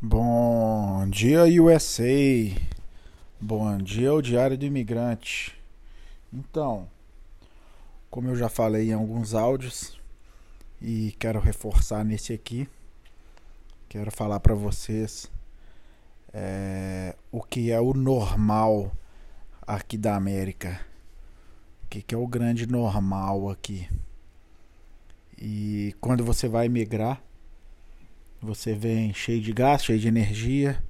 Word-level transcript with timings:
Bom 0.00 1.08
dia, 1.10 1.42
USA. 1.60 2.04
Bom 3.40 3.78
dia, 3.78 4.14
o 4.14 4.22
Diário 4.22 4.56
do 4.56 4.64
Imigrante. 4.64 5.60
Então, 6.32 6.88
como 8.08 8.28
eu 8.28 8.36
já 8.36 8.48
falei 8.48 8.90
em 8.90 8.92
alguns 8.92 9.34
áudios 9.34 9.98
e 10.80 11.16
quero 11.18 11.40
reforçar 11.40 12.04
nesse 12.04 12.32
aqui, 12.32 12.68
quero 13.88 14.12
falar 14.12 14.38
para 14.38 14.54
vocês 14.54 15.28
é, 16.32 17.16
o 17.32 17.42
que 17.42 17.72
é 17.72 17.80
o 17.80 17.92
normal 17.92 18.92
aqui 19.66 19.98
da 19.98 20.14
América. 20.14 20.80
O 21.82 21.88
que, 21.88 22.02
que 22.02 22.14
é 22.14 22.18
o 22.18 22.28
grande 22.28 22.68
normal 22.68 23.50
aqui. 23.50 23.90
E 25.36 25.92
quando 26.00 26.24
você 26.24 26.46
vai 26.46 26.68
migrar, 26.68 27.20
você 28.40 28.72
vem 28.72 29.12
cheio 29.12 29.40
de 29.40 29.52
gás, 29.52 29.84
cheio 29.84 29.98
de 29.98 30.06
energia, 30.06 30.82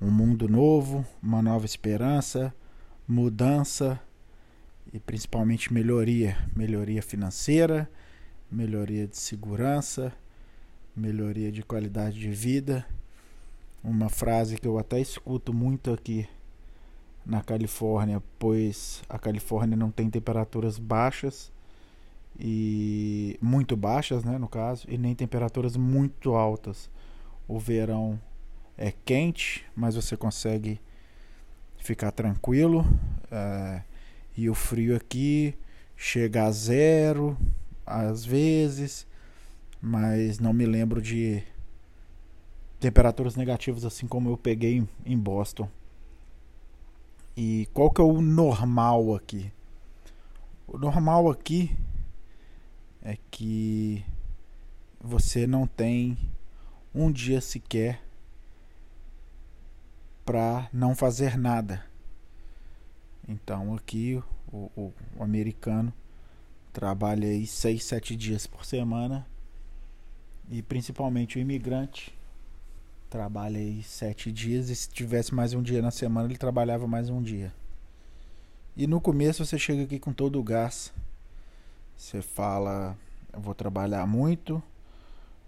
um 0.00 0.10
mundo 0.10 0.48
novo, 0.48 1.04
uma 1.22 1.40
nova 1.40 1.64
esperança, 1.64 2.54
mudança 3.08 4.00
e 4.92 5.00
principalmente 5.00 5.72
melhoria, 5.72 6.36
melhoria 6.54 7.02
financeira, 7.02 7.90
melhoria 8.50 9.06
de 9.06 9.16
segurança, 9.16 10.12
melhoria 10.94 11.50
de 11.50 11.62
qualidade 11.62 12.18
de 12.18 12.30
vida. 12.30 12.86
Uma 13.82 14.08
frase 14.08 14.56
que 14.56 14.68
eu 14.68 14.78
até 14.78 15.00
escuto 15.00 15.52
muito 15.52 15.92
aqui 15.92 16.28
na 17.24 17.42
Califórnia, 17.42 18.22
pois 18.38 19.02
a 19.08 19.18
Califórnia 19.18 19.76
não 19.76 19.90
tem 19.90 20.10
temperaturas 20.10 20.78
baixas 20.78 21.50
e 22.38 23.38
muito 23.40 23.76
baixas, 23.76 24.24
né, 24.24 24.38
no 24.38 24.48
caso, 24.48 24.86
e 24.88 24.98
nem 24.98 25.14
temperaturas 25.14 25.76
muito 25.76 26.34
altas. 26.34 26.90
O 27.46 27.58
verão 27.58 28.20
é 28.76 28.92
quente, 29.04 29.64
mas 29.74 29.94
você 29.94 30.16
consegue 30.16 30.80
ficar 31.78 32.10
tranquilo. 32.10 32.84
É, 33.30 33.82
e 34.36 34.48
o 34.48 34.54
frio 34.54 34.96
aqui 34.96 35.54
chega 35.96 36.44
a 36.44 36.50
zero 36.50 37.36
às 37.86 38.24
vezes, 38.24 39.06
mas 39.80 40.38
não 40.40 40.52
me 40.52 40.64
lembro 40.64 41.00
de 41.00 41.42
temperaturas 42.80 43.36
negativas 43.36 43.84
assim 43.84 44.06
como 44.06 44.30
eu 44.30 44.36
peguei 44.36 44.86
em 45.04 45.18
Boston. 45.18 45.68
E 47.36 47.68
qual 47.72 47.90
que 47.90 48.00
é 48.00 48.04
o 48.04 48.20
normal 48.20 49.14
aqui? 49.14 49.52
O 50.66 50.78
normal 50.78 51.30
aqui 51.30 51.76
é 53.04 53.18
que 53.30 54.02
você 54.98 55.46
não 55.46 55.66
tem 55.66 56.16
um 56.94 57.12
dia 57.12 57.40
sequer 57.42 58.02
para 60.24 60.70
não 60.72 60.94
fazer 60.94 61.36
nada. 61.36 61.84
Então 63.28 63.74
aqui 63.74 64.22
o, 64.50 64.70
o, 64.74 64.92
o, 65.16 65.22
americano 65.22 65.92
trabalha 66.72 67.28
aí 67.28 67.46
seis, 67.46 67.84
sete 67.84 68.16
dias 68.16 68.46
por 68.46 68.64
semana 68.64 69.26
e 70.50 70.62
principalmente 70.62 71.38
o 71.38 71.40
imigrante 71.40 72.16
trabalha 73.10 73.58
aí 73.58 73.82
sete 73.82 74.32
dias 74.32 74.70
e 74.70 74.74
se 74.74 74.88
tivesse 74.88 75.34
mais 75.34 75.52
um 75.52 75.62
dia 75.62 75.82
na 75.82 75.90
semana 75.90 76.26
ele 76.26 76.38
trabalhava 76.38 76.86
mais 76.86 77.10
um 77.10 77.22
dia. 77.22 77.52
E 78.74 78.86
no 78.86 79.00
começo 79.00 79.44
você 79.44 79.58
chega 79.58 79.82
aqui 79.82 79.98
com 79.98 80.12
todo 80.12 80.40
o 80.40 80.42
gás 80.42 80.92
você 81.96 82.20
fala, 82.20 82.96
vou 83.32 83.54
trabalhar 83.54 84.06
muito, 84.06 84.62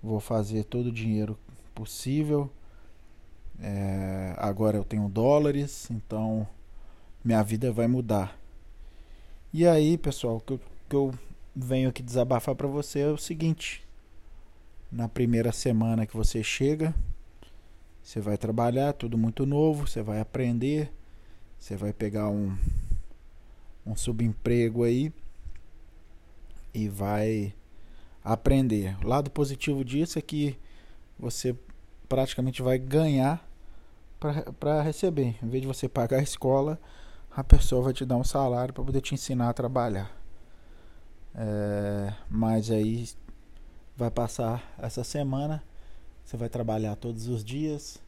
vou 0.02 0.20
fazer 0.20 0.64
todo 0.64 0.86
o 0.86 0.92
dinheiro 0.92 1.38
possível. 1.74 2.50
É, 3.60 4.34
agora 4.36 4.76
eu 4.76 4.84
tenho 4.84 5.08
dólares, 5.08 5.90
então 5.90 6.46
minha 7.24 7.42
vida 7.42 7.72
vai 7.72 7.86
mudar. 7.86 8.38
E 9.52 9.66
aí, 9.66 9.96
pessoal, 9.96 10.36
o 10.36 10.40
que 10.40 10.60
que 10.88 10.94
eu 10.94 11.12
venho 11.54 11.88
aqui 11.88 12.02
desabafar 12.02 12.54
para 12.54 12.66
você 12.66 13.00
é 13.00 13.08
o 13.08 13.18
seguinte: 13.18 13.86
na 14.90 15.08
primeira 15.08 15.52
semana 15.52 16.06
que 16.06 16.16
você 16.16 16.42
chega, 16.42 16.94
você 18.02 18.20
vai 18.20 18.36
trabalhar, 18.36 18.92
tudo 18.92 19.18
muito 19.18 19.44
novo, 19.44 19.86
você 19.86 20.02
vai 20.02 20.20
aprender, 20.20 20.92
você 21.58 21.76
vai 21.76 21.92
pegar 21.92 22.28
um, 22.28 22.56
um 23.84 23.96
subemprego 23.96 24.84
aí 24.84 25.12
e 26.76 26.90
vai 26.90 27.54
aprender. 28.22 28.94
O 29.02 29.08
lado 29.08 29.30
positivo 29.30 29.82
disso 29.82 30.18
é 30.18 30.22
que 30.22 30.58
você 31.18 31.56
praticamente 32.06 32.60
vai 32.60 32.78
ganhar 32.78 33.42
para 34.60 34.82
receber. 34.82 35.36
Em 35.42 35.48
vez 35.48 35.62
de 35.62 35.66
você 35.66 35.88
pagar 35.88 36.18
a 36.18 36.22
escola, 36.22 36.78
a 37.30 37.42
pessoa 37.42 37.82
vai 37.82 37.94
te 37.94 38.04
dar 38.04 38.16
um 38.16 38.24
salário 38.24 38.74
para 38.74 38.84
poder 38.84 39.00
te 39.00 39.14
ensinar 39.14 39.48
a 39.48 39.54
trabalhar. 39.54 40.14
É, 41.34 42.12
mas 42.28 42.70
aí 42.70 43.08
vai 43.96 44.10
passar 44.10 44.74
essa 44.78 45.02
semana, 45.02 45.64
você 46.22 46.36
vai 46.36 46.50
trabalhar 46.50 46.94
todos 46.96 47.26
os 47.26 47.42
dias. 47.42 47.98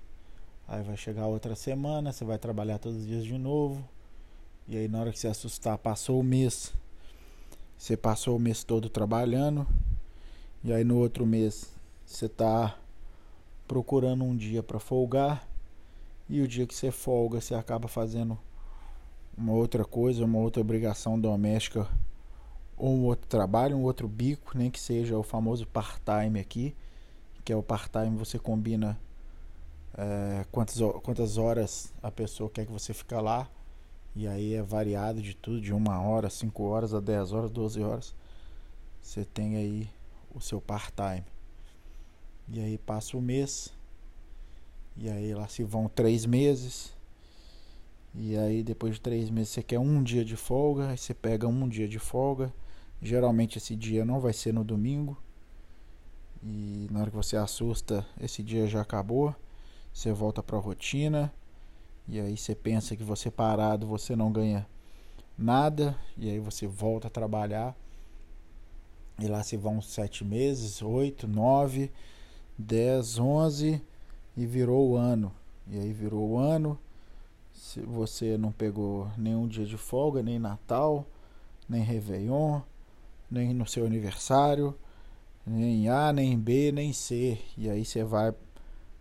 Aí 0.66 0.82
vai 0.82 0.98
chegar 0.98 1.26
outra 1.26 1.54
semana, 1.54 2.12
você 2.12 2.26
vai 2.26 2.38
trabalhar 2.38 2.78
todos 2.78 2.98
os 2.98 3.06
dias 3.06 3.24
de 3.24 3.38
novo. 3.38 3.82
E 4.66 4.76
aí 4.76 4.88
na 4.88 5.00
hora 5.00 5.10
que 5.10 5.18
você 5.18 5.28
assustar, 5.28 5.78
passou 5.78 6.20
o 6.20 6.22
mês 6.22 6.74
você 7.78 7.96
passou 7.96 8.36
o 8.36 8.40
mês 8.40 8.64
todo 8.64 8.88
trabalhando 8.88 9.64
e 10.64 10.72
aí 10.72 10.82
no 10.82 10.98
outro 10.98 11.24
mês 11.24 11.72
você 12.04 12.26
está 12.26 12.76
procurando 13.68 14.24
um 14.24 14.36
dia 14.36 14.62
para 14.64 14.80
folgar 14.80 15.48
e 16.28 16.40
o 16.40 16.48
dia 16.48 16.66
que 16.66 16.74
você 16.74 16.90
folga 16.90 17.40
você 17.40 17.54
acaba 17.54 17.86
fazendo 17.86 18.36
uma 19.36 19.52
outra 19.52 19.84
coisa, 19.84 20.24
uma 20.24 20.38
outra 20.38 20.60
obrigação 20.60 21.18
doméstica 21.18 21.86
ou 22.76 22.94
um 22.96 23.04
outro 23.04 23.28
trabalho, 23.28 23.76
um 23.76 23.84
outro 23.84 24.08
bico, 24.08 24.58
nem 24.58 24.70
que 24.70 24.80
seja 24.80 25.16
o 25.16 25.22
famoso 25.22 25.66
part-time 25.66 26.40
aqui, 26.40 26.74
que 27.44 27.52
é 27.52 27.56
o 27.56 27.62
part-time 27.62 28.16
você 28.16 28.38
combina 28.38 28.98
é, 29.96 30.44
quantas, 30.50 30.78
quantas 31.02 31.38
horas 31.38 31.92
a 32.02 32.10
pessoa 32.10 32.50
quer 32.50 32.66
que 32.66 32.72
você 32.72 32.92
fica 32.92 33.20
lá 33.20 33.48
e 34.14 34.26
aí 34.26 34.54
é 34.54 34.62
variado 34.62 35.22
de 35.22 35.34
tudo, 35.34 35.60
de 35.60 35.72
uma 35.72 36.00
hora, 36.00 36.28
cinco 36.28 36.64
horas 36.64 36.92
a 36.94 37.00
dez 37.00 37.32
horas, 37.32 37.50
doze 37.50 37.80
horas. 37.82 38.14
Você 39.00 39.24
tem 39.24 39.56
aí 39.56 39.88
o 40.34 40.40
seu 40.40 40.60
part-time. 40.60 41.24
E 42.48 42.60
aí 42.60 42.78
passa 42.78 43.16
o 43.16 43.20
mês. 43.20 43.72
E 44.96 45.08
aí 45.08 45.34
lá 45.34 45.46
se 45.48 45.62
vão 45.62 45.88
três 45.88 46.26
meses. 46.26 46.92
E 48.14 48.36
aí 48.36 48.62
depois 48.62 48.94
de 48.94 49.00
três 49.00 49.30
meses 49.30 49.50
você 49.50 49.62
quer 49.62 49.78
um 49.78 50.02
dia 50.02 50.24
de 50.24 50.36
folga. 50.36 50.88
Aí 50.88 50.98
você 50.98 51.14
pega 51.14 51.46
um 51.46 51.68
dia 51.68 51.88
de 51.88 51.98
folga. 51.98 52.52
Geralmente 53.00 53.58
esse 53.58 53.76
dia 53.76 54.04
não 54.04 54.18
vai 54.18 54.32
ser 54.32 54.52
no 54.52 54.64
domingo. 54.64 55.16
E 56.42 56.88
na 56.90 57.00
hora 57.00 57.10
que 57.10 57.16
você 57.16 57.36
assusta, 57.36 58.06
esse 58.20 58.42
dia 58.42 58.66
já 58.66 58.80
acabou. 58.80 59.34
Você 59.92 60.12
volta 60.12 60.42
para 60.42 60.56
a 60.56 60.60
rotina. 60.60 61.32
E 62.08 62.18
aí 62.18 62.36
você 62.36 62.54
pensa 62.54 62.96
que 62.96 63.04
você 63.04 63.30
parado 63.30 63.86
você 63.86 64.16
não 64.16 64.32
ganha 64.32 64.66
nada. 65.36 65.94
E 66.16 66.30
aí 66.30 66.38
você 66.38 66.66
volta 66.66 67.08
a 67.08 67.10
trabalhar. 67.10 67.76
E 69.18 69.26
lá 69.26 69.42
se 69.42 69.56
vão 69.56 69.82
sete 69.82 70.24
meses, 70.24 70.80
oito, 70.80 71.28
nove, 71.28 71.90
dez, 72.56 73.18
onze 73.18 73.82
e 74.36 74.46
virou 74.46 74.90
o 74.90 74.96
ano. 74.96 75.32
E 75.66 75.78
aí 75.78 75.92
virou 75.92 76.30
o 76.30 76.38
ano. 76.38 76.78
Se 77.52 77.80
você 77.80 78.38
não 78.38 78.52
pegou 78.52 79.10
nenhum 79.18 79.46
dia 79.46 79.66
de 79.66 79.76
folga, 79.76 80.22
nem 80.22 80.38
Natal, 80.38 81.04
nem 81.68 81.82
Réveillon, 81.82 82.60
nem 83.30 83.52
no 83.52 83.66
seu 83.66 83.84
aniversário, 83.84 84.74
nem 85.44 85.88
A, 85.88 86.12
nem 86.12 86.38
B, 86.38 86.72
nem 86.72 86.92
C. 86.92 87.38
E 87.56 87.68
aí 87.68 87.84
você 87.84 88.04
vai 88.04 88.32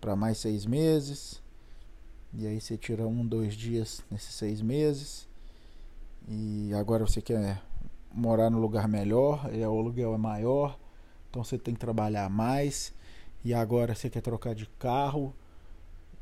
para 0.01 0.15
mais 0.15 0.39
seis 0.39 0.65
meses 0.65 1.41
e 2.37 2.45
aí 2.45 2.61
você 2.61 2.77
tira 2.77 3.07
um, 3.07 3.25
dois 3.25 3.55
dias 3.55 4.03
nesses 4.11 4.35
seis 4.35 4.61
meses. 4.61 5.27
E 6.27 6.71
agora 6.75 7.05
você 7.05 7.21
quer 7.21 7.61
morar 8.13 8.49
no 8.49 8.59
lugar 8.59 8.87
melhor, 8.87 9.49
e 9.51 9.59
o 9.65 9.79
aluguel 9.79 10.13
é 10.13 10.17
maior, 10.17 10.77
então 11.29 11.43
você 11.43 11.57
tem 11.57 11.73
que 11.73 11.79
trabalhar 11.79 12.29
mais. 12.29 12.93
E 13.43 13.53
agora 13.53 13.95
você 13.95 14.09
quer 14.09 14.21
trocar 14.21 14.53
de 14.53 14.67
carro 14.77 15.33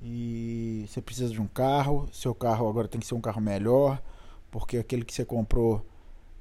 e 0.02 0.86
você 0.88 1.02
precisa 1.02 1.34
de 1.34 1.42
um 1.42 1.48
carro. 1.48 2.08
Seu 2.14 2.34
carro 2.34 2.70
agora 2.70 2.88
tem 2.88 3.02
que 3.02 3.08
ser 3.08 3.16
um 3.16 3.22
carro 3.22 3.42
melhor, 3.42 4.02
porque 4.50 4.78
aquele 4.78 5.04
que 5.04 5.14
você 5.14 5.26
comprou 5.26 5.86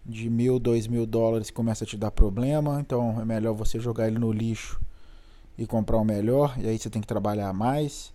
de 0.06 0.30
mil, 0.30 0.58
dois 0.60 0.86
mil 0.86 1.06
dólares 1.06 1.50
começa 1.50 1.82
a 1.82 1.86
te 1.86 1.96
dar 1.96 2.12
problema. 2.12 2.80
Então 2.80 3.20
é 3.20 3.24
melhor 3.24 3.54
você 3.54 3.80
jogar 3.80 4.06
ele 4.06 4.18
no 4.18 4.30
lixo 4.30 4.80
e 5.58 5.66
comprar 5.66 5.98
um 5.98 6.04
melhor. 6.04 6.54
E 6.60 6.68
aí 6.68 6.78
você 6.78 6.88
tem 6.88 7.02
que 7.02 7.08
trabalhar 7.08 7.52
mais. 7.52 8.13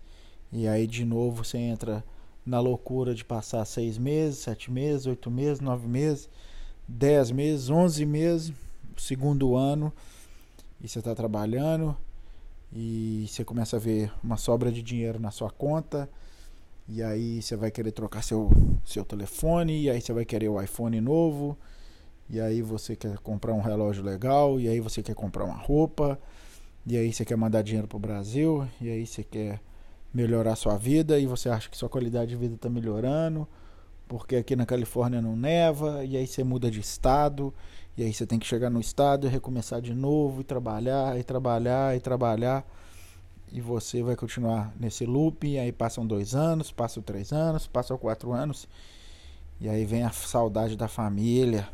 E 0.52 0.68
aí 0.68 0.88
de 0.88 1.06
novo 1.06 1.44
você 1.44 1.58
entra 1.58 2.04
na 2.46 2.60
loucura 2.60 3.14
de 3.14 3.24
passar 3.24 3.64
seis 3.66 3.98
meses, 3.98 4.40
sete 4.40 4.72
meses, 4.72 5.06
oito 5.06 5.30
meses, 5.30 5.60
nove 5.60 5.88
meses, 5.88 6.28
dez 6.88 7.30
meses, 7.30 7.70
onze 7.70 8.06
meses, 8.06 8.52
segundo 8.98 9.56
ano, 9.56 9.94
e 10.82 10.88
você 10.88 11.00
está 11.00 11.14
trabalhando, 11.14 11.96
e 12.74 13.26
você 13.28 13.44
começa 13.44 13.76
a 13.76 13.80
ver 13.80 14.12
uma 14.24 14.38
sobra 14.38 14.72
de 14.72 14.82
dinheiro 14.82 15.20
na 15.20 15.32
sua 15.32 15.50
conta. 15.50 16.10
E 16.88 17.04
aí 17.04 17.40
você 17.40 17.56
vai 17.56 17.70
querer 17.70 17.92
trocar 17.92 18.24
seu, 18.24 18.50
seu 18.84 19.06
telefone, 19.06 19.84
e 19.84 19.90
aí 19.92 20.02
você 20.02 20.12
vai 20.12 20.26
querer 20.26 20.50
o 20.50 20.60
iPhone 20.60 21.00
novo, 21.00 21.56
e 22.28 22.40
aí 22.42 22.64
você 22.64 22.96
quer 22.96 23.20
comprar 23.20 23.54
um 23.54 23.62
relógio 23.62 24.04
legal, 24.04 24.60
e 24.60 24.68
aí 24.68 24.80
você 24.80 25.04
quer 25.04 25.14
comprar 25.14 25.46
uma 25.46 25.58
roupa, 25.58 26.20
e 26.88 26.98
aí 26.98 27.14
você 27.14 27.24
quer 27.24 27.38
mandar 27.38 27.62
dinheiro 27.62 27.88
pro 27.88 28.00
Brasil, 28.00 28.68
e 28.82 28.90
aí 28.90 29.06
você 29.06 29.24
quer 29.24 29.62
melhorar 30.14 30.56
sua 30.56 30.78
vida, 30.78 31.20
e 31.20 31.26
você 31.26 31.50
acha 31.50 31.70
que 31.70 31.78
sua 31.78 31.90
qualidade 31.90 32.32
de 32.32 32.36
vida 32.36 32.56
está 32.56 32.70
melhorando, 32.70 33.48
porque 34.08 34.36
aqui 34.36 34.56
na 34.56 34.66
Califórnia 34.66 35.22
não 35.22 35.36
neva, 35.36 36.04
e 36.04 36.18
aí 36.18 36.26
você 36.26 36.44
muda 36.44 36.70
de 36.72 36.80
estado, 36.80 37.54
e 37.96 38.04
aí 38.04 38.14
você 38.14 38.26
tem 38.26 38.40
que 38.40 38.48
chegar 38.48 38.70
no 38.70 38.80
estado 38.80 39.28
e 39.28 39.30
recomeçar 39.30 39.82
de 39.82 39.94
novo, 39.94 40.42
e 40.42 40.44
trabalhar, 40.44 41.20
e 41.20 41.24
trabalhar, 41.24 41.96
e 41.96 42.00
trabalhar. 42.00 42.66
E 43.52 43.60
você 43.62 44.02
vai 44.04 44.16
continuar 44.16 44.74
nesse 44.80 45.06
loop, 45.06 45.58
aí 45.58 45.72
passam 45.72 46.06
dois 46.06 46.36
anos, 46.36 46.72
passam 46.72 47.02
três 47.04 47.34
anos, 47.34 47.68
passam 47.68 47.98
quatro 47.98 48.32
anos. 48.32 48.68
E 49.60 49.68
aí 49.68 49.86
vem 49.86 50.04
a 50.04 50.12
saudade 50.12 50.78
da 50.78 50.88
família. 50.88 51.68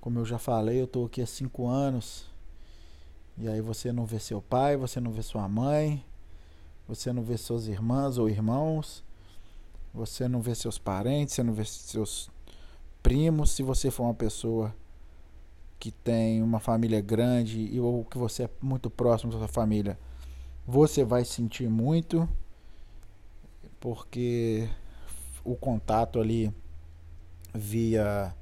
Como 0.00 0.18
eu 0.18 0.24
já 0.24 0.38
falei, 0.38 0.80
eu 0.80 0.86
tô 0.86 1.04
aqui 1.04 1.20
há 1.20 1.26
cinco 1.26 1.66
anos. 1.66 2.26
E 3.36 3.48
aí 3.48 3.60
você 3.60 3.92
não 3.92 4.06
vê 4.06 4.18
seu 4.18 4.40
pai, 4.40 4.76
você 4.76 5.00
não 5.00 5.10
vê 5.10 5.22
sua 5.22 5.48
mãe, 5.48 6.04
você 6.90 7.12
não 7.12 7.22
vê 7.22 7.36
suas 7.36 7.68
irmãs 7.68 8.18
ou 8.18 8.28
irmãos, 8.28 9.04
você 9.94 10.26
não 10.26 10.42
vê 10.42 10.56
seus 10.56 10.76
parentes, 10.76 11.34
você 11.34 11.42
não 11.44 11.54
vê 11.54 11.64
seus 11.64 12.28
primos. 13.00 13.52
Se 13.52 13.62
você 13.62 13.92
for 13.92 14.02
uma 14.02 14.14
pessoa 14.14 14.74
que 15.78 15.92
tem 15.92 16.42
uma 16.42 16.58
família 16.58 17.00
grande 17.00 17.78
ou 17.78 18.04
que 18.04 18.18
você 18.18 18.42
é 18.42 18.50
muito 18.60 18.90
próximo 18.90 19.30
da 19.30 19.38
sua 19.38 19.46
família, 19.46 19.96
você 20.66 21.04
vai 21.04 21.24
sentir 21.24 21.68
muito, 21.68 22.28
porque 23.78 24.68
o 25.44 25.54
contato 25.54 26.18
ali 26.18 26.52
via 27.54 28.34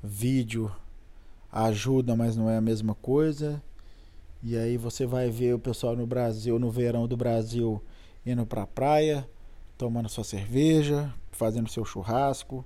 vídeo 0.00 0.72
ajuda, 1.50 2.14
mas 2.14 2.36
não 2.36 2.48
é 2.48 2.58
a 2.58 2.60
mesma 2.60 2.94
coisa. 2.94 3.60
E 4.42 4.56
aí 4.56 4.76
você 4.76 5.06
vai 5.06 5.30
ver 5.30 5.54
o 5.54 5.58
pessoal 5.58 5.94
no 5.94 6.06
Brasil, 6.06 6.58
no 6.58 6.70
verão 6.70 7.06
do 7.06 7.16
Brasil, 7.16 7.80
indo 8.26 8.44
pra 8.44 8.66
praia, 8.66 9.28
tomando 9.78 10.08
sua 10.08 10.24
cerveja, 10.24 11.14
fazendo 11.30 11.70
seu 11.70 11.84
churrasco. 11.84 12.64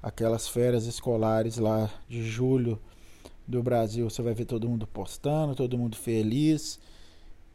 Aquelas 0.00 0.46
férias 0.46 0.86
escolares 0.86 1.58
lá 1.58 1.90
de 2.08 2.22
julho 2.22 2.78
do 3.48 3.62
Brasil, 3.62 4.08
você 4.08 4.22
vai 4.22 4.32
ver 4.32 4.44
todo 4.44 4.68
mundo 4.68 4.86
postando, 4.86 5.56
todo 5.56 5.76
mundo 5.76 5.96
feliz. 5.96 6.78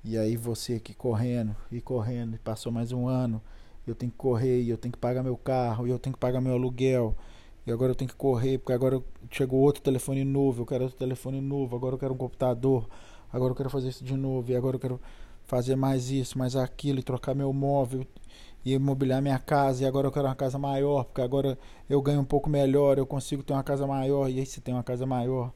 E 0.04 0.18
aí 0.18 0.36
você 0.36 0.74
aqui 0.74 0.94
correndo 0.94 1.56
e 1.72 1.80
correndo, 1.80 2.36
e 2.36 2.40
passou 2.40 2.70
mais 2.70 2.92
um 2.92 3.08
ano, 3.08 3.42
eu 3.88 3.96
tenho 3.96 4.12
que 4.12 4.18
correr, 4.18 4.62
e 4.62 4.70
eu 4.70 4.78
tenho 4.78 4.92
que 4.92 4.98
pagar 4.98 5.24
meu 5.24 5.38
carro, 5.38 5.88
e 5.88 5.92
eu 5.92 5.98
tenho 5.98 6.14
que 6.14 6.20
pagar 6.20 6.42
meu 6.42 6.52
aluguel, 6.52 7.16
e 7.66 7.72
agora 7.72 7.92
eu 7.92 7.96
tenho 7.96 8.10
que 8.10 8.18
correr, 8.18 8.58
porque 8.58 8.74
agora 8.74 9.02
chegou 9.32 9.62
outro 9.62 9.82
telefone 9.82 10.26
novo, 10.26 10.64
eu 10.64 10.66
quero 10.66 10.84
outro 10.84 11.00
telefone 11.00 11.40
novo, 11.40 11.78
agora 11.78 11.96
eu 11.96 12.00
quero 12.00 12.14
um 12.14 12.18
computador, 12.18 12.90
agora 13.34 13.52
eu 13.52 13.56
quero 13.56 13.70
fazer 13.70 13.90
isso 13.90 14.04
de 14.04 14.16
novo, 14.16 14.50
e 14.50 14.56
agora 14.56 14.78
eu 14.78 14.80
quero 14.80 15.02
fazer 15.44 15.76
mais 15.76 16.10
isso, 16.10 16.38
mais 16.38 16.56
aquilo, 16.56 17.00
e 17.00 17.04
trocar 17.04 17.36
meu 17.36 17.52
móvel, 17.52 18.08
e 18.64 18.72
imobiliar 18.74 19.22
minha 19.22 19.40
casa, 19.40 19.84
e 19.84 19.86
agora 19.86 20.08
eu 20.08 20.12
quero 20.12 20.28
uma 20.28 20.36
casa 20.36 20.58
maior, 20.58 21.04
porque 21.04 21.22
agora 21.22 21.60
eu 21.90 22.02
ganho 22.02 22.22
um 22.22 22.26
pouco 22.26 22.50
melhor, 22.50 22.98
eu 22.98 23.06
consigo 23.06 23.44
ter 23.44 23.52
uma 23.52 23.64
casa 23.64 23.86
maior, 23.86 24.30
e 24.30 24.40
aí 24.40 24.46
você 24.46 24.62
tem 24.62 24.74
uma 24.74 24.84
casa 24.84 25.06
maior. 25.06 25.52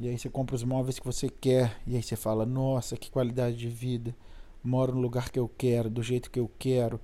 E 0.00 0.08
aí 0.08 0.18
você 0.18 0.30
compra 0.30 0.56
os 0.56 0.64
móveis 0.64 0.98
que 0.98 1.04
você 1.04 1.28
quer. 1.28 1.78
E 1.86 1.94
aí 1.94 2.02
você 2.02 2.16
fala, 2.16 2.46
nossa, 2.46 2.96
que 2.96 3.10
qualidade 3.10 3.54
de 3.58 3.68
vida. 3.68 4.16
Moro 4.64 4.94
no 4.94 5.00
lugar 5.00 5.30
que 5.30 5.38
eu 5.38 5.46
quero, 5.46 5.90
do 5.90 6.02
jeito 6.02 6.30
que 6.30 6.40
eu 6.40 6.50
quero. 6.58 6.98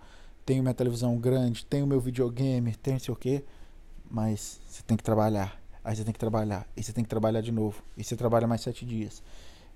Tenho 0.46 0.62
minha 0.62 0.72
televisão 0.72 1.18
grande, 1.18 1.66
tenho 1.66 1.86
meu 1.86 2.00
videogame, 2.00 2.74
tenho 2.76 2.98
sei 2.98 3.12
o 3.12 3.16
quê. 3.16 3.44
Mas 4.10 4.58
você 4.66 4.82
tem 4.82 4.96
que 4.96 5.02
trabalhar. 5.02 5.60
Aí 5.84 5.94
você 5.94 6.04
tem 6.04 6.12
que 6.12 6.18
trabalhar. 6.18 6.66
E 6.74 6.82
você 6.82 6.90
tem 6.90 7.04
que 7.04 7.10
trabalhar 7.10 7.42
de 7.42 7.52
novo. 7.52 7.82
E 7.98 8.02
você 8.02 8.16
trabalha 8.16 8.46
mais 8.46 8.62
sete 8.62 8.86
dias. 8.86 9.22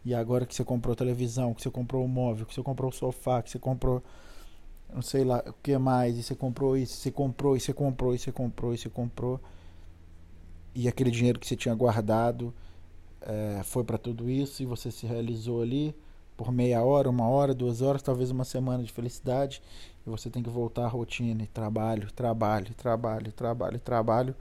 E 0.04 0.14
agora 0.14 0.46
que 0.46 0.54
você 0.54 0.64
comprou 0.64 0.96
televisão, 0.96 1.54
que 1.54 1.62
você 1.62 1.70
comprou 1.70 2.04
o 2.04 2.08
móvel, 2.08 2.46
que 2.46 2.54
você 2.54 2.62
comprou 2.62 2.90
o 2.90 2.92
sofá, 2.94 3.42
que 3.42 3.50
você 3.50 3.58
comprou 3.58 4.02
não 4.92 5.02
sei 5.02 5.24
lá 5.24 5.42
o 5.46 5.52
que 5.62 5.76
mais, 5.78 6.18
e 6.18 6.22
você 6.22 6.34
comprou 6.34 6.76
isso, 6.76 6.96
você 6.96 7.10
comprou, 7.10 7.56
e 7.56 7.60
você 7.60 7.72
comprou, 7.72 8.14
e 8.14 8.18
você 8.18 8.32
comprou, 8.32 8.74
e 8.74 8.78
você 8.78 8.88
comprou. 8.88 9.40
E 10.74 10.88
aquele 10.88 11.10
dinheiro 11.10 11.38
que 11.38 11.46
você 11.46 11.56
tinha 11.56 11.74
guardado 11.74 12.52
é, 13.20 13.60
foi 13.64 13.84
para 13.84 13.98
tudo 13.98 14.30
isso 14.30 14.62
e 14.62 14.66
você 14.66 14.90
se 14.90 15.06
realizou 15.06 15.62
ali 15.62 15.94
por 16.36 16.50
meia 16.52 16.82
hora, 16.82 17.10
uma 17.10 17.28
hora, 17.28 17.52
duas 17.52 17.82
horas, 17.82 18.02
talvez 18.02 18.30
uma 18.30 18.44
semana 18.44 18.82
de 18.82 18.90
felicidade 18.92 19.60
e 20.06 20.10
você 20.10 20.30
tem 20.30 20.42
que 20.42 20.48
voltar 20.48 20.84
à 20.84 20.88
rotina 20.88 21.42
e 21.42 21.46
trabalho, 21.46 22.10
trabalho, 22.12 22.72
trabalho, 22.74 23.32
trabalho, 23.32 23.80
trabalho. 23.80 24.36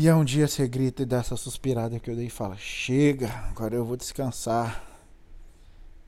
E 0.00 0.08
aí 0.08 0.14
um 0.14 0.24
dia 0.24 0.46
você 0.46 0.68
grita 0.68 1.02
e 1.02 1.04
dá 1.04 1.16
essa 1.16 1.36
suspirada 1.36 1.98
que 1.98 2.08
eu 2.08 2.14
dei 2.14 2.26
e 2.26 2.30
fala: 2.30 2.56
Chega, 2.56 3.28
agora 3.50 3.74
eu 3.74 3.84
vou 3.84 3.96
descansar. 3.96 4.84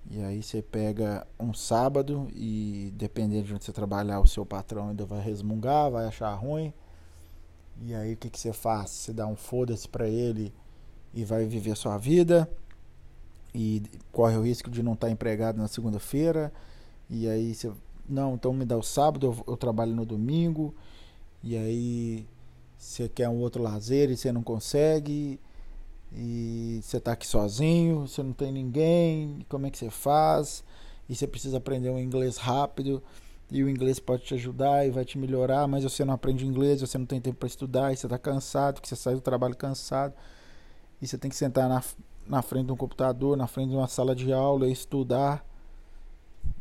E 0.09 0.23
aí 0.23 0.41
você 0.45 0.63
pega 0.63 1.27
um 1.39 1.53
sábado 1.53 2.29
e 2.33 2.93
dependendo 2.95 3.49
de 3.49 3.55
onde 3.55 3.65
você 3.65 3.73
trabalhar, 3.73 4.21
o 4.21 4.29
seu 4.29 4.47
patrão 4.47 4.91
ainda 4.91 5.05
vai 5.05 5.21
resmungar, 5.21 5.91
vai 5.91 6.07
achar 6.07 6.33
ruim. 6.35 6.73
E 7.83 7.93
aí 7.93 8.15
o 8.15 8.17
que, 8.17 8.31
que 8.31 8.39
você 8.39 8.53
faz? 8.53 8.91
Você 8.91 9.13
dá 9.13 9.27
um 9.27 9.35
foda-se 9.35 9.89
pra 9.89 10.09
ele 10.09 10.55
e 11.13 11.25
vai 11.25 11.45
viver 11.45 11.73
a 11.73 11.77
sua 11.77 11.99
vida 11.99 12.49
e 13.53 13.83
corre 14.13 14.37
o 14.37 14.43
risco 14.43 14.71
de 14.71 14.85
não 14.85 14.93
estar 14.93 15.11
empregado 15.11 15.59
na 15.59 15.67
segunda-feira 15.67 16.53
e 17.09 17.29
aí 17.29 17.53
você 17.53 17.73
não 18.09 18.35
então 18.35 18.53
me 18.53 18.65
dá 18.65 18.77
o 18.77 18.83
sábado 18.85 19.27
eu, 19.27 19.53
eu, 19.53 19.57
trabalho 19.57 19.93
no 19.93 20.07
domingo 20.07 20.73
e 21.43 21.57
aí 21.57 22.27
você 22.83 23.09
quer 23.09 23.29
um 23.29 23.41
outro 23.41 23.63
lazer 23.63 24.11
e 24.11 24.17
você 24.17 24.33
não 24.33 24.43
consegue 24.43 25.39
e 26.13 26.81
você 26.83 26.97
está 26.97 27.13
aqui 27.13 27.27
sozinho 27.27 28.09
você 28.09 28.23
não 28.23 28.33
tem 28.33 28.51
ninguém 28.51 29.45
como 29.49 29.67
é 29.67 29.71
que 29.71 29.79
você 29.79 29.91
faz 29.91 30.65
e 31.09 31.15
você 31.15 31.27
precisa 31.27 31.59
aprender 31.59 31.91
um 31.91 31.99
inglês 31.99 32.37
rápido 32.37 33.03
e 33.51 33.63
o 33.63 33.69
inglês 33.69 34.01
pode 34.01 34.25
te 34.25 34.35
ajudar 34.35 34.87
e 34.87 34.91
vai 34.91 35.05
te 35.05 35.19
melhorar 35.19 35.69
mas 35.69 35.85
você 35.85 36.05
não 36.05 36.15
aprende 36.15 36.47
inglês 36.47 36.81
você 36.81 36.97
não 36.97 37.07
tem 37.07 37.21
tempo 37.21 37.39
para 37.39 37.47
estudar 37.47 37.93
e 37.93 37.97
você 37.97 38.07
está 38.07 38.19
cansado 38.19 38.81
que 38.81 38.89
você 38.89 38.97
sai 38.97 39.15
do 39.15 39.21
trabalho 39.21 39.55
cansado 39.55 40.15
e 41.01 41.07
você 41.07 41.17
tem 41.17 41.31
que 41.31 41.37
sentar 41.37 41.69
na, 41.69 41.83
na 42.27 42.43
frente 42.43 42.67
de 42.67 42.73
um 42.73 42.77
computador, 42.77 43.37
na 43.37 43.47
frente 43.47 43.71
de 43.71 43.77
uma 43.77 43.89
sala 43.89 44.15
de 44.15 44.33
aula 44.33 44.69
e 44.69 44.73
estudar. 44.73 45.45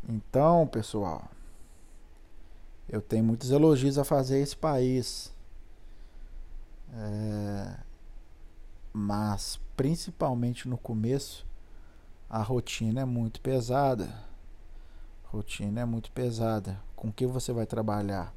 Então, 0.08 0.66
pessoal, 0.66 1.28
eu 2.88 3.02
tenho 3.02 3.24
muitos 3.24 3.50
elogios 3.50 3.98
a 3.98 4.04
fazer 4.04 4.36
a 4.36 4.40
esse 4.40 4.56
país. 4.56 5.32
É, 6.92 7.76
mas, 8.92 9.60
principalmente 9.76 10.68
no 10.68 10.76
começo, 10.76 11.46
a 12.28 12.42
rotina 12.42 13.02
é 13.02 13.04
muito 13.04 13.40
pesada. 13.40 14.12
Rotina 15.24 15.80
é 15.80 15.84
muito 15.84 16.10
pesada. 16.12 16.80
Com 16.96 17.08
o 17.08 17.12
que 17.12 17.26
você 17.26 17.52
vai 17.52 17.66
trabalhar? 17.66 18.34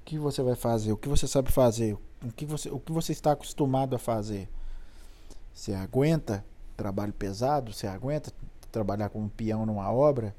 O 0.00 0.04
que 0.04 0.18
você 0.18 0.42
vai 0.42 0.56
fazer? 0.56 0.92
O 0.92 0.96
que 0.96 1.08
você 1.08 1.26
sabe 1.26 1.50
fazer? 1.50 1.94
O 2.22 2.32
que 2.34 2.44
você, 2.44 2.70
o 2.70 2.78
que 2.80 2.92
você 2.92 3.12
está 3.12 3.32
acostumado 3.32 3.94
a 3.94 3.98
fazer? 3.98 4.48
Você 5.52 5.72
aguenta 5.72 6.44
trabalho 6.76 7.12
pesado? 7.12 7.72
Você 7.72 7.86
aguenta 7.86 8.32
trabalhar 8.70 9.08
como 9.08 9.28
peão 9.30 9.64
numa 9.64 9.90
obra? 9.90 10.34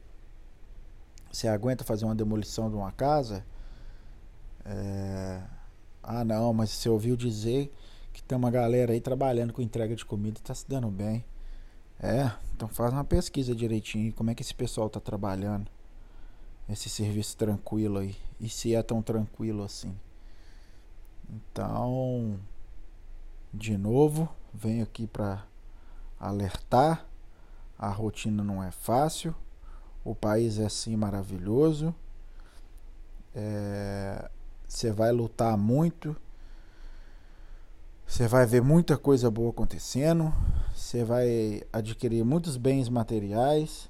Você 1.32 1.48
aguenta 1.48 1.84
fazer 1.84 2.06
uma 2.06 2.16
demolição 2.16 2.70
de 2.70 2.76
uma 2.76 2.92
casa? 2.92 3.46
É... 4.66 5.42
Ah, 6.10 6.24
não, 6.24 6.54
mas 6.54 6.70
você 6.70 6.88
ouviu 6.88 7.18
dizer 7.18 7.70
que 8.14 8.24
tem 8.24 8.38
uma 8.38 8.50
galera 8.50 8.94
aí 8.94 9.02
trabalhando 9.02 9.52
com 9.52 9.62
entrega 9.62 9.94
de 9.94 10.06
comida 10.06 10.40
e 10.40 10.42
tá 10.42 10.56
se 10.56 10.66
dando 10.66 10.88
bem. 10.90 11.26
É, 12.00 12.32
então 12.56 12.70
faz 12.70 12.94
uma 12.94 13.04
pesquisa 13.04 13.54
direitinho. 13.54 14.14
Como 14.14 14.30
é 14.30 14.34
que 14.34 14.42
esse 14.42 14.56
pessoal 14.56 14.90
tá 14.90 15.02
trabalhando? 15.02 15.70
Esse 16.70 16.90
serviço 16.90 17.36
tranquilo 17.36 17.98
aí. 17.98 18.16
E 18.40 18.48
se 18.48 18.74
é 18.74 18.82
tão 18.82 19.02
tranquilo 19.02 19.64
assim? 19.64 19.94
Então, 21.30 22.40
de 23.54 23.78
novo, 23.78 24.30
venho 24.54 24.84
aqui 24.84 25.08
para 25.08 25.44
alertar. 26.18 27.06
A 27.78 27.90
rotina 27.90 28.46
não 28.46 28.64
é 28.64 28.72
fácil. 28.72 29.36
O 30.06 30.16
país 30.16 30.58
é 30.58 30.70
sim 30.70 30.96
maravilhoso. 30.96 31.94
Você 34.68 34.92
vai 34.92 35.12
lutar 35.12 35.58
muito. 35.58 36.16
Você 38.06 38.28
vai 38.28 38.46
ver 38.46 38.62
muita 38.62 38.98
coisa 38.98 39.30
boa 39.32 39.50
acontecendo. 39.50 40.34
Você 40.76 41.04
vai 41.04 41.64
adquirir 41.72 42.24
muitos 42.24 42.58
bens 42.58 42.90
materiais. 42.90 43.90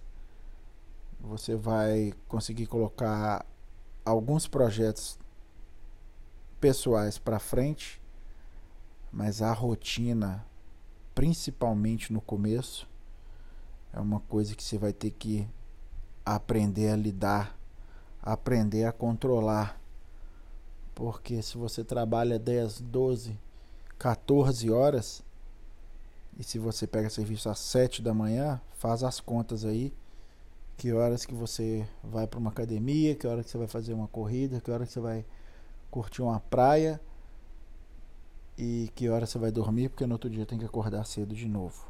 Você 1.19 1.55
vai 1.55 2.13
conseguir 2.27 2.67
colocar 2.67 3.46
alguns 4.05 4.48
projetos 4.48 5.17
pessoais 6.60 7.17
para 7.17 7.39
frente, 7.39 8.01
mas 9.12 9.41
a 9.41 9.51
rotina 9.51 10.46
principalmente 11.17 12.13
no 12.13 12.22
começo, 12.22 12.88
é 13.91 14.00
uma 14.00 14.19
coisa 14.19 14.53
que 14.53 14.63
você 14.63 14.77
vai 14.77 14.93
ter 14.93 15.10
que 15.10 15.50
aprender 16.24 16.89
a 16.89 16.96
lidar, 16.96 17.57
aprender 18.22 18.84
a 18.84 18.91
controlar. 18.91 19.76
Porque 20.98 21.44
se 21.44 21.60
você 21.60 21.84
trabalha 21.84 22.39
10, 22.39 22.82
12, 22.82 23.38
14 24.00 24.72
horas, 24.72 25.24
e 26.36 26.44
se 26.44 26.58
você 26.58 26.88
pega 26.88 27.08
serviço 27.08 27.48
às 27.51 27.60
7 27.60 28.01
da 28.01 28.16
manhã, 28.16 28.60
faz 28.74 29.04
as 29.04 29.20
contas 29.20 29.63
aí. 29.63 29.94
Que 30.75 30.92
horas 30.92 31.24
que 31.24 31.36
você 31.36 31.88
vai 32.04 32.25
para 32.25 32.39
uma 32.39 32.50
academia, 32.50 33.13
que 33.13 33.27
hora 33.27 33.44
que 33.44 33.50
você 33.51 33.60
vai 33.60 33.68
fazer 33.68 33.94
uma 33.94 34.08
corrida, 34.08 34.60
que 34.60 34.72
hora 34.72 34.88
que 34.88 34.92
você 34.92 35.00
vai 35.00 35.24
curtir 35.92 36.24
uma 36.24 36.39
praia 36.39 37.00
e 38.58 38.92
que 38.96 39.08
hora 39.08 39.27
você 39.27 39.38
vai 39.38 39.51
dormir, 39.51 39.89
porque 39.89 40.08
no 40.08 40.16
outro 40.16 40.32
dia 40.32 40.48
tem 40.48 40.58
que 40.58 40.66
acordar 40.66 41.06
cedo 41.06 41.36
de 41.36 41.48
novo. 41.48 41.86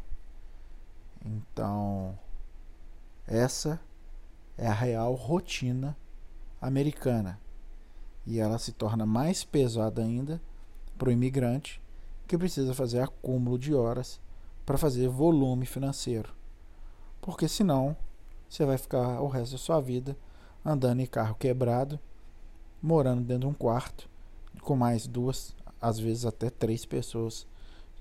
Então, 1.26 2.20
essa 3.26 3.80
é 4.58 4.68
a 4.68 4.74
real 4.74 5.14
rotina 5.14 5.96
americana. 6.60 7.40
E 8.27 8.39
ela 8.39 8.60
se 8.60 8.74
torna 8.74 9.05
mais 9.05 9.46
pesada 9.46 10.03
ainda 10.03 10.41
para 10.98 11.07
o 11.07 11.12
imigrante 11.12 11.81
que 12.27 12.38
precisa 12.38 12.74
fazer 12.74 13.00
acúmulo 13.00 13.57
de 13.57 13.74
horas 13.74 14.19
para 14.65 14.77
fazer 14.77 15.07
volume 15.07 15.65
financeiro. 15.65 16.34
Porque 17.22 17.48
senão 17.48 17.96
você 18.50 18.65
vai 18.65 18.77
ficar 18.77 19.22
o 19.22 19.27
resto 19.27 19.53
da 19.53 19.57
sua 19.57 19.79
vida 19.79 20.17
andando 20.63 21.00
em 21.00 21.05
carro 21.05 21.36
quebrado, 21.36 21.98
morando 22.81 23.22
dentro 23.22 23.48
de 23.48 23.48
um 23.48 23.53
quarto 23.53 24.10
com 24.62 24.75
mais 24.75 25.07
duas, 25.07 25.55
às 25.79 25.98
vezes 25.98 26.25
até 26.25 26.50
três 26.50 26.86
pessoas. 26.86 27.48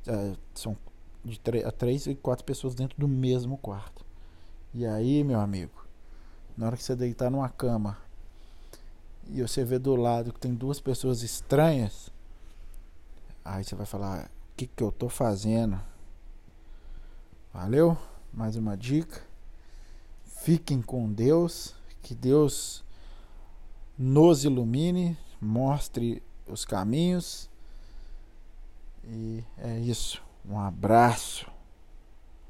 É, 0.08 0.34
são 0.54 0.76
de 1.24 1.40
três 1.40 2.06
e 2.06 2.16
quatro 2.16 2.44
pessoas 2.44 2.74
dentro 2.74 2.98
do 2.98 3.06
mesmo 3.06 3.56
quarto. 3.58 4.04
E 4.74 4.84
aí, 4.84 5.22
meu 5.22 5.38
amigo, 5.38 5.86
na 6.56 6.66
hora 6.66 6.76
que 6.76 6.82
você 6.82 6.96
deitar 6.96 7.30
numa 7.30 7.48
cama 7.48 7.96
e 9.30 9.42
você 9.42 9.64
vê 9.64 9.78
do 9.78 9.96
lado 9.96 10.32
que 10.32 10.40
tem 10.40 10.54
duas 10.54 10.80
pessoas 10.80 11.22
estranhas, 11.22 12.10
aí 13.44 13.64
você 13.64 13.74
vai 13.74 13.86
falar: 13.86 14.26
o 14.26 14.56
que, 14.56 14.66
que 14.66 14.82
eu 14.82 14.92
tô 14.92 15.08
fazendo? 15.08 15.80
Valeu? 17.52 17.96
Mais 18.32 18.56
uma 18.56 18.76
dica. 18.76 19.22
Fiquem 20.24 20.80
com 20.82 21.12
Deus, 21.12 21.74
que 22.02 22.14
Deus 22.14 22.84
nos 23.98 24.44
ilumine, 24.44 25.18
mostre 25.40 26.22
os 26.46 26.64
caminhos. 26.64 27.48
E 29.04 29.42
é 29.58 29.78
isso. 29.80 30.22
Um 30.48 30.58
abraço. 30.58 31.46